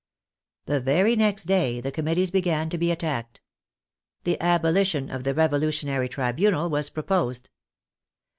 The 0.65 0.79
very 0.79 1.15
next 1.15 1.43
day 1.43 1.79
the 1.79 1.91
Committees 1.91 2.31
began 2.31 2.71
to 2.71 2.77
be 2.79 2.89
attacked. 2.89 3.39
The 4.23 4.41
abolition 4.41 5.11
of 5.11 5.25
the 5.25 5.35
Revolutionary 5.35 6.09
Tribunal 6.09 6.71
was 6.71 6.89
pro 6.89 7.03
posed. 7.03 7.51